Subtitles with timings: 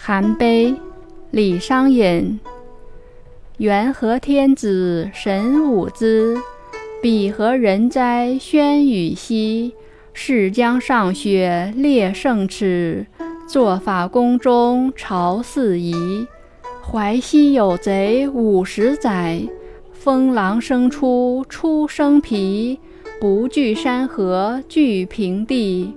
[0.00, 0.76] 韩悲，
[1.32, 2.38] 李商隐。
[3.56, 6.36] 元和天子神武姿，
[7.02, 9.74] 彼何人哉轩与兮？
[10.14, 13.08] 是将上雪列圣齿，
[13.48, 16.28] 坐法宫中朝四夷。
[16.80, 19.42] 淮西有贼五十载，
[19.92, 22.78] 封狼生出出生皮，
[23.20, 25.92] 不惧山河惧平地。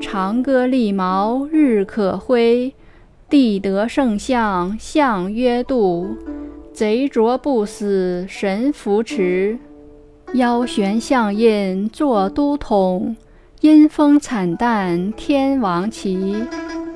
[0.00, 2.72] 长歌利毛日可挥，
[3.32, 6.18] 地得圣相象曰度。
[6.70, 9.58] 贼着不死神扶持，
[10.34, 13.16] 腰悬象印作都统。
[13.62, 16.44] 阴风惨淡天王旗，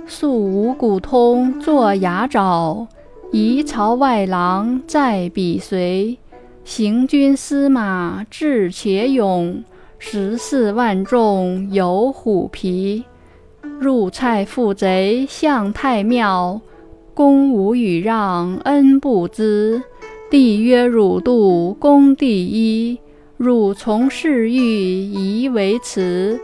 [0.06, 2.86] 素无古通作牙爪。
[3.32, 6.18] 夷曹外郎在彼随，
[6.66, 9.64] 行军司马智且勇。
[9.98, 13.04] 十四万众有虎皮，
[13.80, 16.60] 入蔡负贼向太庙。
[17.14, 19.82] 公无与让恩不知，
[20.30, 22.98] 帝曰汝度公第一。
[23.38, 26.38] 汝从事欲宜为辞，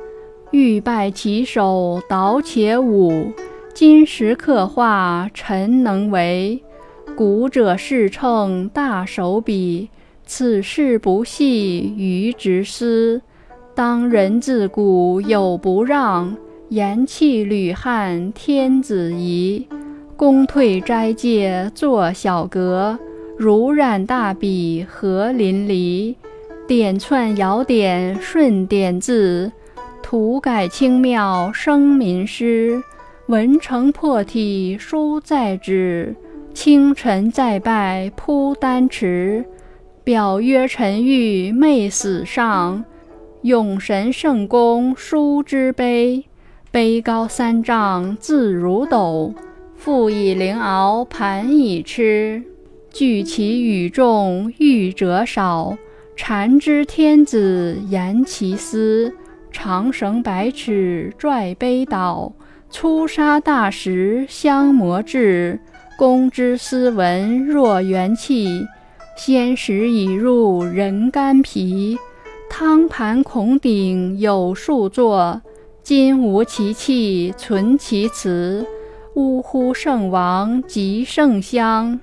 [0.51, 3.33] 欲拜其手蹈且舞。
[3.75, 6.63] 今时刻画臣能为，
[7.17, 9.89] 古者世称大手笔。
[10.25, 13.21] 此事不系于直思。
[13.75, 16.37] 当人自古有不让，
[16.73, 19.69] 言弃吕汉天子仪。
[20.17, 22.99] 公退斋戒作小阁，
[23.37, 26.15] 如染大笔何淋漓。
[26.67, 29.53] 点窜摇点顺点字，
[30.03, 32.83] 涂改清妙生民诗。
[33.27, 36.17] 文成破体书在纸，
[36.55, 39.45] 清晨再拜铺丹池。
[40.03, 42.83] 表曰臣欲昧死上。
[43.43, 46.25] 永神圣公书之碑，
[46.73, 49.35] 碑高三丈字如斗。
[49.77, 52.43] 复以灵鳌盘以吃，
[52.91, 55.77] 聚其与众欲者少。
[56.17, 59.13] 禅之天子言其思，
[59.51, 62.33] 长绳百尺拽碑倒。
[62.71, 65.61] 粗沙大石相磨制，
[65.99, 68.67] 公之斯文若元气。
[69.15, 71.99] 先时已入人肝脾。
[72.49, 75.43] 汤盘孔鼎有数座，
[75.83, 78.65] 今无其器存其词。
[79.15, 79.75] 呜呼！
[79.75, 81.99] 圣王及圣香，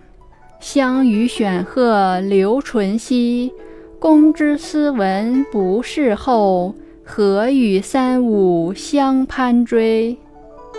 [0.60, 3.54] 相与选鹤留唇兮。
[3.98, 6.76] 公之斯文不世后，
[7.06, 10.18] 何与三五相攀追？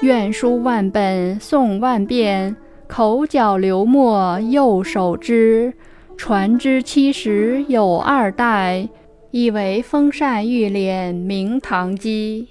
[0.03, 2.55] 愿书万本诵万遍，
[2.87, 5.73] 口角流墨又手之。
[6.19, 8.89] 传之七十有二代。
[9.33, 12.49] 以为风扇玉脸明堂基。